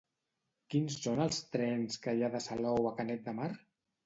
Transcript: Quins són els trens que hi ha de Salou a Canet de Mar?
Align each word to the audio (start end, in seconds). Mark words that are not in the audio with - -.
Quins 0.73 0.95
són 1.03 1.21
els 1.25 1.41
trens 1.57 2.01
que 2.07 2.15
hi 2.21 2.25
ha 2.25 2.31
de 2.37 2.43
Salou 2.47 2.89
a 2.89 2.95
Canet 3.03 3.23
de 3.31 3.37
Mar? 3.43 3.53